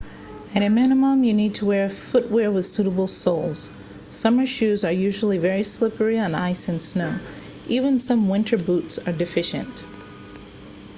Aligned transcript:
at 0.55 0.63
a 0.63 0.67
minimum 0.69 1.23
you 1.23 1.31
need 1.31 1.55
footwear 1.55 2.49
with 2.49 2.65
suitable 2.65 3.05
soles 3.05 3.69
summer 4.09 4.47
shoes 4.47 4.83
are 4.83 4.91
usually 4.91 5.37
very 5.37 5.61
slippery 5.61 6.17
on 6.17 6.33
ice 6.33 6.67
and 6.67 6.81
snow 6.81 7.19
even 7.67 7.99
some 7.99 8.27
winter 8.27 8.57
boots 8.57 8.97
are 8.97 9.13
deficient 9.13 9.83